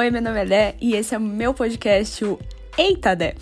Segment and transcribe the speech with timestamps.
[0.00, 2.38] Oi, meu nome é Dé e esse é o meu podcast, o
[2.78, 3.34] Eita Dé,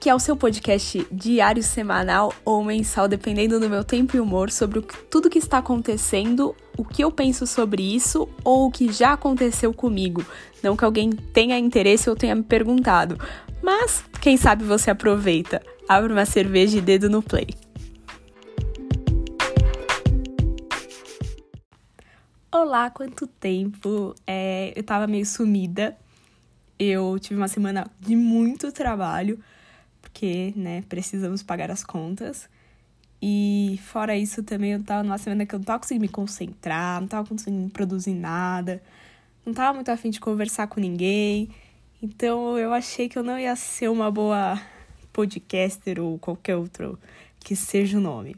[0.00, 4.50] que é o seu podcast diário, semanal ou mensal, dependendo do meu tempo e humor,
[4.50, 9.12] sobre tudo que está acontecendo, o que eu penso sobre isso ou o que já
[9.12, 10.26] aconteceu comigo.
[10.64, 13.16] Não que alguém tenha interesse ou tenha me perguntado,
[13.62, 15.62] mas quem sabe você aproveita.
[15.88, 17.46] Abre uma cerveja e dedo no play.
[22.62, 24.14] Olá, quanto tempo!
[24.26, 25.96] É, eu tava meio sumida.
[26.78, 29.42] Eu tive uma semana de muito trabalho,
[30.02, 32.50] porque, né, precisamos pagar as contas.
[33.20, 37.00] E fora isso, também eu tava numa semana que eu não tava conseguindo me concentrar,
[37.00, 38.82] não tava conseguindo produzir nada,
[39.44, 41.48] não tava muito afim de conversar com ninguém.
[42.02, 44.60] Então eu achei que eu não ia ser uma boa
[45.14, 46.98] podcaster ou qualquer outro
[47.40, 48.36] que seja o nome.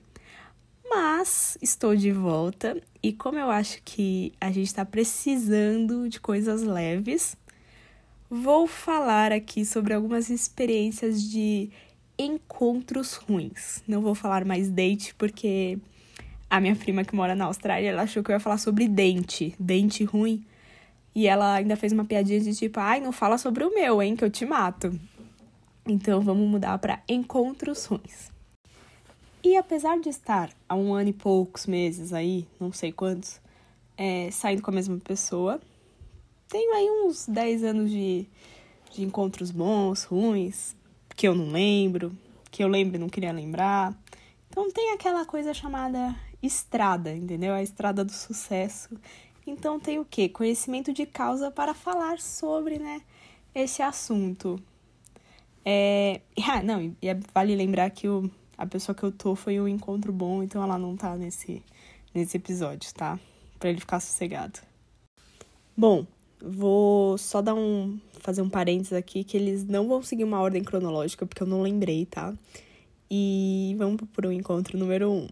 [0.94, 6.62] Mas estou de volta e como eu acho que a gente está precisando de coisas
[6.62, 7.34] leves,
[8.28, 11.70] vou falar aqui sobre algumas experiências de
[12.18, 13.82] encontros ruins.
[13.88, 15.78] Não vou falar mais date porque
[16.50, 19.54] a minha prima que mora na Austrália, ela achou que eu ia falar sobre dente,
[19.58, 20.44] dente ruim.
[21.14, 24.14] E ela ainda fez uma piadinha de tipo, ai, não fala sobre o meu, hein,
[24.14, 24.92] que eu te mato.
[25.86, 28.31] Então vamos mudar para encontros ruins.
[29.44, 33.40] E apesar de estar há um ano e poucos meses aí, não sei quantos,
[33.96, 35.60] é, saindo com a mesma pessoa,
[36.48, 38.26] tenho aí uns 10 anos de,
[38.92, 40.76] de encontros bons, ruins,
[41.16, 42.16] que eu não lembro,
[42.52, 43.98] que eu lembro e não queria lembrar.
[44.48, 47.52] Então tem aquela coisa chamada estrada, entendeu?
[47.52, 48.96] A estrada do sucesso.
[49.44, 50.28] Então tem o quê?
[50.28, 53.02] Conhecimento de causa para falar sobre, né,
[53.52, 54.56] esse assunto.
[55.64, 56.20] É...
[56.46, 59.68] Ah, não, e é, vale lembrar que o a pessoa que eu tô foi um
[59.68, 61.62] encontro bom, então ela não tá nesse,
[62.14, 63.18] nesse episódio, tá?
[63.58, 64.60] Pra ele ficar sossegado.
[65.76, 66.06] Bom,
[66.40, 67.98] vou só dar um.
[68.20, 71.62] fazer um parênteses aqui que eles não vão seguir uma ordem cronológica, porque eu não
[71.62, 72.34] lembrei, tá?
[73.10, 75.28] E vamos pro encontro número um.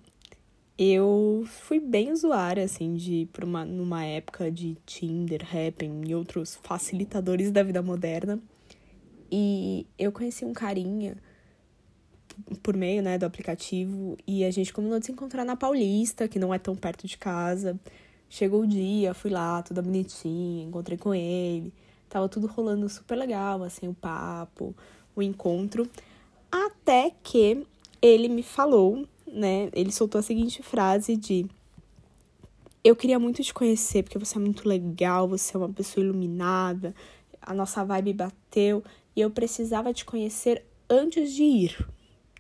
[0.79, 6.59] Eu fui bem usuária, assim, de por uma, numa época de Tinder, Happn e outros
[6.63, 8.41] facilitadores da vida moderna.
[9.31, 11.17] E eu conheci um carinha
[12.63, 16.39] por meio, né, do aplicativo e a gente combinou de se encontrar na Paulista, que
[16.39, 17.79] não é tão perto de casa.
[18.29, 21.73] Chegou o dia, fui lá, toda bonitinha, encontrei com ele.
[22.09, 24.75] Tava tudo rolando super legal, assim, o papo,
[25.15, 25.89] o encontro.
[26.51, 27.67] Até que
[28.03, 31.47] ele me falou, né, ele soltou a seguinte frase de
[32.83, 36.95] eu queria muito te conhecer porque você é muito legal, você é uma pessoa iluminada,
[37.41, 38.83] a nossa vibe bateu
[39.15, 41.87] e eu precisava te conhecer antes de ir.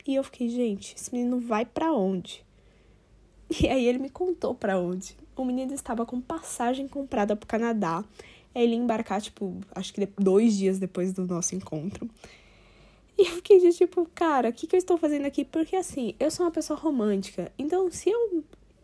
[0.06, 2.44] E eu fiquei, gente, esse menino vai para onde?
[3.60, 5.16] E aí ele me contou para onde.
[5.36, 8.04] O menino estava com passagem comprada pro Canadá.
[8.54, 12.08] Ele ia embarcar, tipo, acho que dois dias depois do nosso encontro.
[13.18, 15.44] E eu fiquei de tipo, cara, o que, que eu estou fazendo aqui?
[15.44, 17.52] Porque assim, eu sou uma pessoa romântica.
[17.58, 18.42] Então, se eu.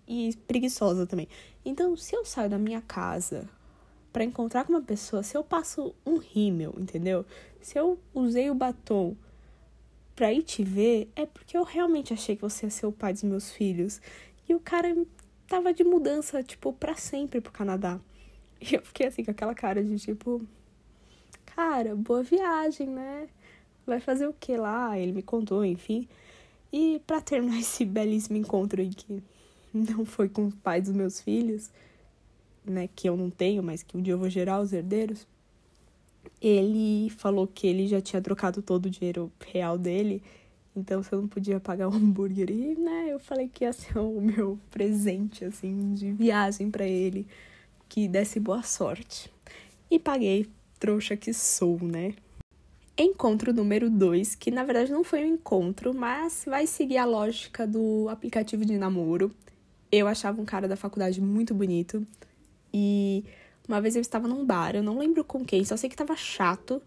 [0.09, 1.29] E preguiçosa também.
[1.65, 3.49] Então, se eu saio da minha casa
[4.13, 7.25] para encontrar com uma pessoa, se eu passo um rímel, entendeu?
[7.61, 9.17] Se eu usei o batom
[10.17, 13.13] pra ir te ver é porque eu realmente achei que você ia ser o pai
[13.13, 14.01] dos meus filhos.
[14.49, 14.97] E o cara
[15.47, 18.01] tava de mudança, tipo, pra sempre pro Canadá.
[18.59, 20.41] E eu fiquei assim, com aquela cara de tipo,
[21.45, 23.29] cara, boa viagem, né?
[23.87, 24.99] Vai fazer o que lá?
[24.99, 26.09] Ele me contou, enfim.
[26.73, 29.23] E para terminar esse belíssimo encontro aí que
[29.73, 31.71] não foi com os pais dos meus filhos,
[32.65, 35.27] né, que eu não tenho, mas que um dia eu vou gerar os herdeiros
[36.41, 40.23] ele falou que ele já tinha trocado todo o dinheiro real dele,
[40.77, 42.51] então você não podia pagar um hambúrguer.
[42.51, 47.27] E, né, eu falei que ia ser o meu presente, assim, de viagem para ele,
[47.89, 49.33] que desse boa sorte.
[49.91, 50.47] E paguei,
[50.79, 52.15] trouxa que sou, né?
[52.99, 57.67] Encontro número 2, que na verdade não foi um encontro, mas vai seguir a lógica
[57.67, 59.31] do aplicativo de namoro.
[59.93, 62.07] Eu achava um cara da faculdade muito bonito
[62.73, 63.25] e
[63.69, 66.17] uma vez eu estava num bar, eu não lembro com quem, só sei que tava
[66.17, 66.81] chato.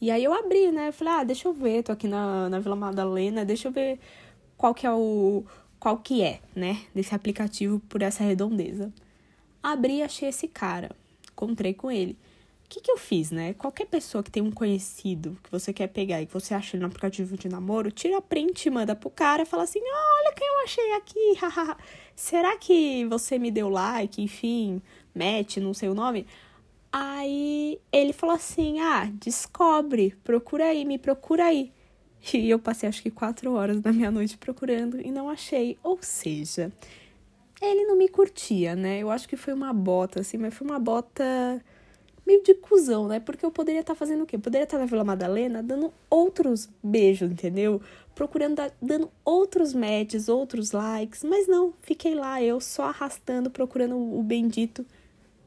[0.00, 0.92] E aí eu abri, né?
[0.92, 3.98] Falei, ah, deixa eu ver, tô aqui na, na Vila Madalena, deixa eu ver
[4.56, 5.44] qual que é o.
[5.78, 6.80] qual que é, né?
[6.94, 8.92] Desse aplicativo por essa redondeza.
[9.62, 10.90] Abri e achei esse cara.
[11.32, 12.18] Encontrei com ele.
[12.64, 13.54] O que, que eu fiz, né?
[13.54, 16.82] Qualquer pessoa que tem um conhecido que você quer pegar e que você acha ele
[16.82, 20.18] no aplicativo de namoro, tira a print e manda pro cara e fala assim: oh,
[20.18, 21.76] olha quem eu achei aqui,
[22.16, 24.20] Será que você me deu like?
[24.20, 24.82] Enfim,
[25.14, 26.26] Matt, não sei o nome.
[26.92, 31.72] Aí ele falou assim: ah, descobre, procura aí, me procura aí.
[32.32, 35.76] E eu passei acho que quatro horas da minha noite procurando e não achei.
[35.82, 36.72] Ou seja,
[37.60, 39.00] ele não me curtia, né?
[39.00, 41.24] Eu acho que foi uma bota, assim, mas foi uma bota
[42.26, 43.20] meio de cuzão, né?
[43.20, 44.36] Porque eu poderia estar tá fazendo o quê?
[44.36, 47.80] Eu poderia estar tá na Vila Madalena dando outros beijos, entendeu?
[48.14, 54.22] Procurando, dando outros matches, outros likes, mas não, fiquei lá eu só arrastando, procurando o
[54.22, 54.86] bendito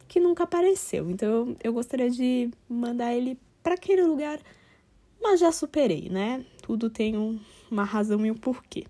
[0.07, 1.09] que nunca apareceu.
[1.09, 4.39] Então eu, eu gostaria de mandar ele para aquele lugar,
[5.21, 6.45] mas já superei, né?
[6.61, 7.39] Tudo tem um,
[7.69, 8.85] uma razão e um porquê.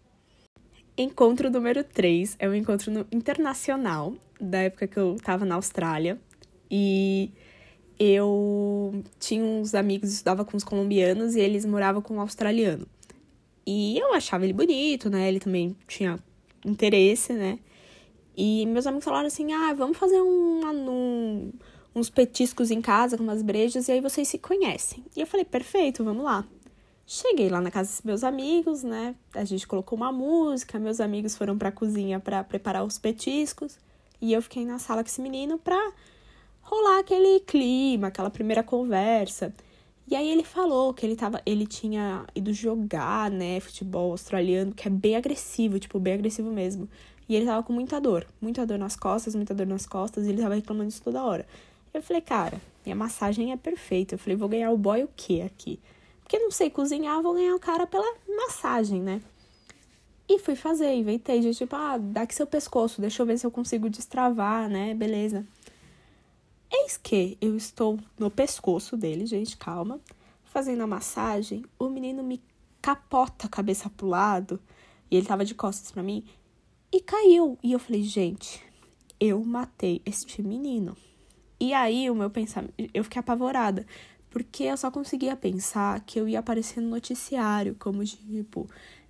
[0.97, 6.19] Encontro número 3 é um encontro internacional, da época que eu tava na Austrália.
[6.69, 7.31] E
[7.99, 12.87] eu tinha uns amigos, estudava com os colombianos e eles moravam com um australiano.
[13.65, 15.27] E eu achava ele bonito, né?
[15.27, 16.17] Ele também tinha
[16.65, 17.59] interesse, né?
[18.37, 21.51] E meus amigos falaram assim: ah, vamos fazer um, um,
[21.95, 25.03] uns petiscos em casa com umas brejas e aí vocês se conhecem.
[25.15, 26.45] E eu falei: perfeito, vamos lá.
[27.09, 29.15] Cheguei lá na casa dos meus amigos, né?
[29.33, 33.79] A gente colocou uma música, meus amigos foram pra cozinha para preparar os petiscos.
[34.21, 35.93] E eu fiquei na sala com esse menino pra
[36.61, 39.53] rolar aquele clima, aquela primeira conversa.
[40.09, 44.87] E aí ele falou que ele tava, ele tinha ido jogar, né, futebol australiano, que
[44.87, 46.87] é bem agressivo, tipo, bem agressivo mesmo.
[47.27, 50.29] E ele tava com muita dor, muita dor nas costas, muita dor nas costas, e
[50.29, 51.45] ele tava reclamando disso toda hora.
[51.93, 54.15] Eu falei, cara, minha massagem é perfeita.
[54.15, 55.77] Eu falei, vou ganhar o boy o quê aqui?
[56.23, 59.21] Porque não sei cozinhar, vou ganhar o cara pela massagem, né?
[60.29, 63.45] E fui fazer, inventei, de tipo, ah, dá aqui seu pescoço, deixa eu ver se
[63.45, 64.93] eu consigo destravar, né?
[64.93, 65.45] Beleza.
[66.87, 69.99] Eis que eu estou no pescoço dele, gente, calma,
[70.45, 72.41] fazendo a massagem, o menino me
[72.81, 74.57] capota a cabeça pro lado,
[75.11, 76.23] e ele tava de costas para mim,
[76.89, 77.59] e caiu.
[77.61, 78.63] E eu falei, gente,
[79.19, 80.95] eu matei este menino.
[81.59, 83.85] E aí o meu pensamento, eu fiquei apavorada,
[84.29, 88.65] porque eu só conseguia pensar que eu ia aparecer no noticiário, como tipo,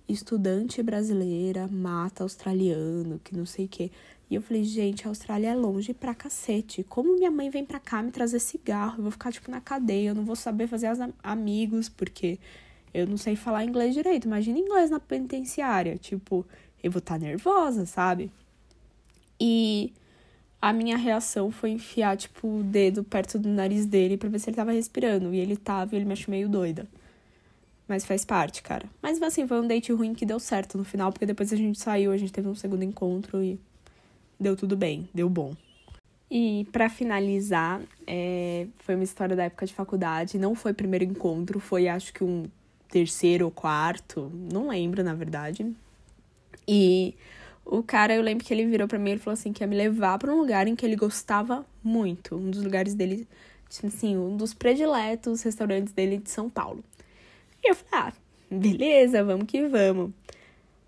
[0.08, 3.92] estudante brasileira mata australiano, que não sei o quê.
[4.30, 6.84] E eu falei, gente, a Austrália é longe pra cacete.
[6.84, 8.98] Como minha mãe vem pra cá me trazer cigarro?
[8.98, 12.38] Eu vou ficar, tipo, na cadeia, eu não vou saber fazer as amigos, porque
[12.92, 14.26] eu não sei falar inglês direito.
[14.26, 15.96] Imagina inglês na penitenciária.
[15.96, 16.44] Tipo,
[16.82, 18.30] eu vou estar tá nervosa, sabe?
[19.40, 19.94] E
[20.60, 24.50] a minha reação foi enfiar, tipo, o dedo perto do nariz dele para ver se
[24.50, 25.32] ele tava respirando.
[25.32, 26.86] E ele tava, e ele me achou meio doida.
[27.88, 28.86] Mas faz parte, cara.
[29.00, 31.78] Mas assim, foi um date ruim que deu certo no final, porque depois a gente
[31.78, 33.58] saiu, a gente teve um segundo encontro e
[34.38, 35.54] deu tudo bem, deu bom.
[36.30, 40.38] E para finalizar, é, foi uma história da época de faculdade.
[40.38, 42.46] Não foi primeiro encontro, foi acho que um
[42.88, 45.74] terceiro ou quarto, não lembro na verdade.
[46.66, 47.14] E
[47.64, 49.76] o cara, eu lembro que ele virou para mim e falou assim que ia me
[49.76, 53.26] levar para um lugar em que ele gostava muito, um dos lugares dele,
[53.82, 56.84] assim, um dos prediletos restaurantes dele de São Paulo.
[57.62, 58.12] E eu falei, ah,
[58.50, 60.12] beleza, vamos que vamos.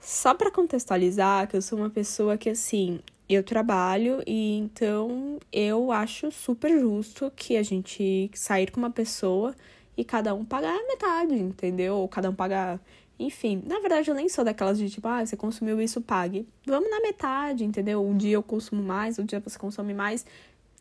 [0.00, 3.00] Só para contextualizar, que eu sou uma pessoa que, assim,
[3.34, 9.54] eu trabalho e então eu acho super justo que a gente sair com uma pessoa
[9.96, 11.96] e cada um pagar metade, entendeu?
[11.96, 12.80] Ou cada um pagar.
[13.18, 16.48] Enfim, na verdade eu nem sou daquelas de tipo, ah, você consumiu isso, pague.
[16.66, 18.04] Vamos na metade, entendeu?
[18.04, 20.26] Um dia eu consumo mais, um dia você consome mais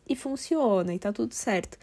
[0.08, 1.78] e funciona e tá tudo certo.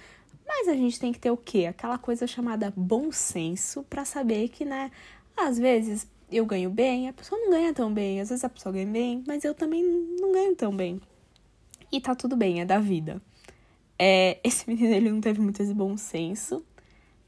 [0.46, 1.66] Mas a gente tem que ter o quê?
[1.66, 4.92] Aquela coisa chamada bom senso para saber que, né,
[5.36, 8.74] às vezes eu ganho bem, a pessoa não ganha tão bem, às vezes a pessoa
[8.74, 11.00] ganha bem, mas eu também não ganho tão bem.
[11.92, 13.22] E tá tudo bem, é da vida.
[13.98, 16.64] É, esse menino ele não teve muito esse bom senso.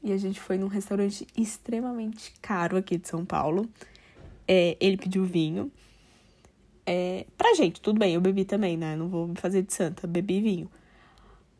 [0.02, 3.68] E a gente foi num restaurante extremamente caro aqui de São Paulo.
[4.48, 5.70] É, ele pediu vinho.
[6.86, 8.96] É, pra gente, tudo bem, eu bebi também, né?
[8.96, 10.70] Não vou me fazer de santa, bebi vinho.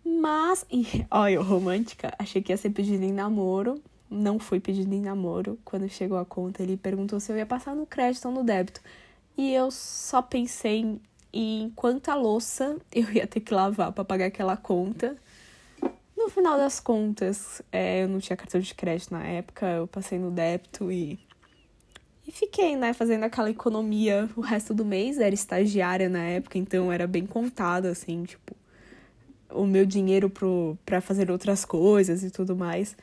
[0.04, 3.82] Mas, e, olha, eu romântica, achei que ia ser pedido em namoro.
[4.10, 5.58] Não foi pedido em namoro.
[5.64, 8.80] Quando chegou a conta, ele perguntou se eu ia passar no crédito ou no débito.
[9.38, 11.00] E eu só pensei
[11.32, 15.16] em quanta louça eu ia ter que lavar para pagar aquela conta.
[16.16, 20.18] No final das contas, é, eu não tinha cartão de crédito na época, eu passei
[20.18, 21.18] no débito e.
[22.26, 25.18] E fiquei, né, fazendo aquela economia o resto do mês.
[25.18, 28.54] Era estagiária na época, então era bem contado, assim, tipo
[29.52, 30.30] o meu dinheiro
[30.84, 32.96] para fazer outras coisas e tudo mais.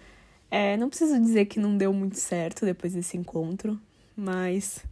[0.50, 3.80] É, não preciso dizer que não deu muito certo depois desse encontro,
[4.16, 4.84] mas.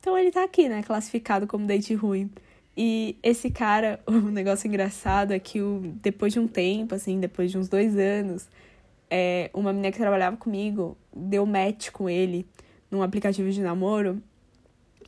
[0.00, 0.82] Então ele tá aqui, né?
[0.82, 2.30] Classificado como date ruim.
[2.76, 7.50] E esse cara, o negócio engraçado é que o, depois de um tempo, assim, depois
[7.50, 8.48] de uns dois anos,
[9.10, 12.46] é, uma menina que trabalhava comigo deu match com ele
[12.90, 14.22] num aplicativo de namoro.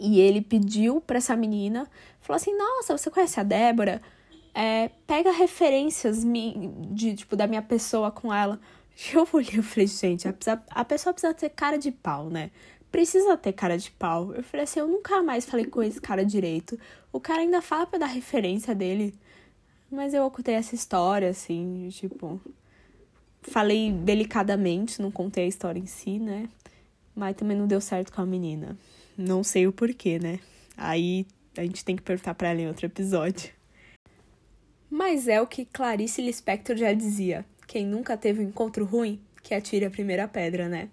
[0.00, 1.88] E ele pediu pra essa menina,
[2.20, 4.00] falou assim: Nossa, você conhece a Débora?
[4.58, 6.24] é, pega referências
[6.90, 8.58] de, tipo, da minha pessoa com ela.
[9.14, 10.34] Eu olhei e falei, gente, a,
[10.70, 12.50] a pessoa precisa ter cara de pau, né?
[12.90, 14.34] Precisa ter cara de pau.
[14.34, 16.78] Eu falei assim, eu nunca mais falei com esse cara direito.
[17.12, 19.14] O cara ainda fala pra dar referência dele.
[19.90, 22.40] Mas eu ocultei essa história, assim, tipo.
[23.42, 26.48] Falei delicadamente, não contei a história em si, né?
[27.14, 28.76] Mas também não deu certo com a menina.
[29.16, 30.40] Não sei o porquê, né?
[30.76, 31.26] Aí
[31.56, 33.50] a gente tem que perguntar pra ela em outro episódio.
[34.90, 39.54] Mas é o que Clarice Lispector já dizia: quem nunca teve um encontro ruim, que
[39.54, 40.88] atire a primeira pedra, né?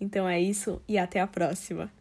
[0.00, 1.92] Então é isso e até a próxima.